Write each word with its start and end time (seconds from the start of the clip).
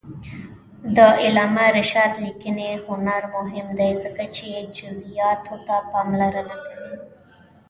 د 0.95 0.97
علامه 1.23 1.65
رشاد 1.77 2.13
لیکنی 2.25 2.69
هنر 2.85 3.21
مهم 3.35 3.67
دی 3.79 3.91
ځکه 4.03 4.23
چې 4.35 4.47
جزئیاتو 4.77 5.55
ته 5.67 5.75
پاملرنه 5.91 6.55
کوي. 6.63 6.95